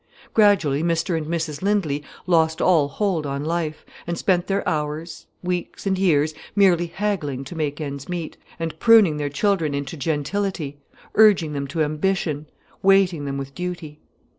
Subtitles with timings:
[0.33, 5.85] Gradually Mr and Mrs Lindley lost all hold on life, and spent their hours, weeks
[5.85, 9.75] and years merely haggling to make ends meet, and bitterly repressing and pruning their children
[9.75, 10.79] into gentility,
[11.13, 12.47] urging them to ambition,
[12.81, 13.99] weighting them with duty.